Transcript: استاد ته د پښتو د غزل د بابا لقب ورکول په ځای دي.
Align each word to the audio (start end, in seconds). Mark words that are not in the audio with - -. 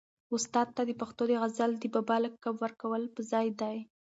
استاد 0.35 0.67
ته 0.75 0.81
د 0.85 0.91
پښتو 1.01 1.23
د 1.27 1.31
غزل 1.41 1.71
د 1.77 1.83
بابا 1.95 2.15
لقب 2.23 2.55
ورکول 2.63 3.01
په 3.15 3.21
ځای 3.31 3.47
دي. 3.61 3.77